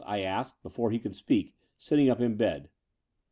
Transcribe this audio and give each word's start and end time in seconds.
'* 0.01 0.03
I 0.17 0.21
asked, 0.21 0.63
before 0.63 0.89
he 0.89 0.99
cotdd 0.99 1.13
speak, 1.13 1.53
sitting 1.77 2.09
up 2.09 2.19
in 2.21 2.35
bed. 2.35 2.71